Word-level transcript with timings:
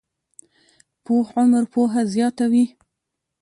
پوخ 1.03 1.27
عمر 1.41 1.63
پوهه 1.73 2.01
زیاته 2.13 2.45
وي 2.51 2.65